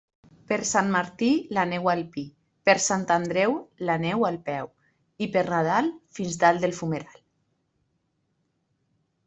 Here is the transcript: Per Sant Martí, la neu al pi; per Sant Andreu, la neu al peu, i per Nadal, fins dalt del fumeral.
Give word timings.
Per 0.51 0.57
Sant 0.67 0.87
Martí, 0.93 1.27
la 1.57 1.65
neu 1.73 1.89
al 1.91 2.01
pi; 2.15 2.23
per 2.69 2.75
Sant 2.85 3.05
Andreu, 3.17 3.53
la 3.91 3.99
neu 4.07 4.25
al 4.31 4.41
peu, 4.49 4.71
i 5.27 5.29
per 5.37 5.45
Nadal, 5.55 5.93
fins 6.21 6.41
dalt 6.45 6.65
del 6.67 6.77
fumeral. 6.81 7.23